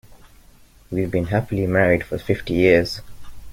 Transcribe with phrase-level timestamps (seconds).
[0.89, 3.01] We've been happily married for fifty years.